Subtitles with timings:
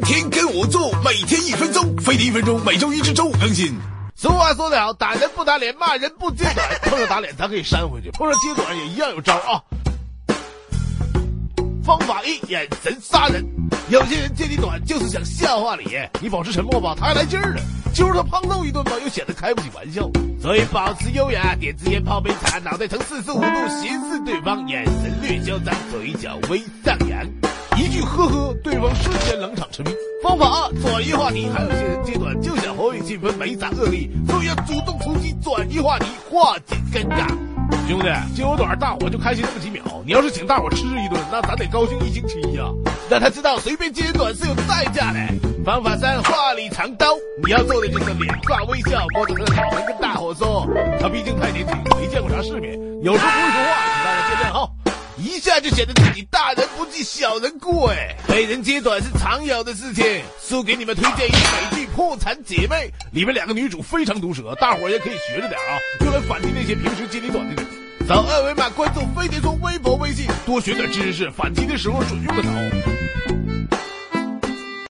[0.00, 3.74] 天天跟我做，每天一分钟，飞碟一分钟，每周一至周五更新。
[4.16, 6.68] 俗话说得好，打人不打脸，骂人不揭短。
[6.82, 9.60] 碰上打脸，咱可以扇回去；碰上揭短，也一样有招啊。
[11.84, 13.44] 方法一：眼神杀人。
[13.90, 15.84] 有些人揭你短，就是想笑话你。
[16.20, 17.60] 你保持沉默吧，他还来劲儿了；
[17.94, 20.08] 揪着他胖揍一顿吧，又显得开不起玩笑。
[20.40, 27.26] 所以保持优雅，点支烟，泡杯茶，脑袋呈四十五度斜视对方，眼神略嚣张，嘴角微上扬。
[27.76, 29.13] 一句呵呵，对方瞬
[29.44, 29.92] 冷场沉迷。
[30.22, 31.46] 方法二：转移话题。
[31.52, 37.28] 还有些人揭短就想活跃气氛，没啥恶意，所以要主动出击，转移话题，化解尴尬。
[37.86, 39.82] 兄弟，揭我短，大伙就开心那么几秒。
[40.06, 42.64] 你要是请大伙吃一顿，那咱得高兴一星期呀。
[43.10, 45.20] 让他知道随便接短是有代价的。
[45.62, 47.08] 方法三：话里藏刀。
[47.44, 50.66] 你要做的就是脸挂微笑，摸着他的脑门跟大伙说：
[50.98, 53.53] 他毕竟太年轻，没见过啥世面，有时候不会
[55.24, 60.04] 一下就显得自己大人不计小人过哎，被人揭短是常有的事情。
[60.38, 67.66] 叔给你们推荐一美剧《破产姐妹》，里面两个女主非常毒舌，大伙儿也可以学着点啊，用来反击那些平时揭你短的人。
[68.06, 72.93] 扫二维码关注飞碟说微博、微信，多学点知识，反击的时候准用得着。